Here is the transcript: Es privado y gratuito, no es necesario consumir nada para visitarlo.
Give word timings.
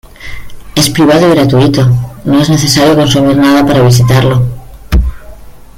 Es 0.73 0.89
privado 0.89 1.27
y 1.29 1.35
gratuito, 1.35 1.87
no 2.25 2.41
es 2.41 2.49
necesario 2.49 2.95
consumir 2.95 3.37
nada 3.37 3.63
para 3.63 3.83
visitarlo. 3.83 4.43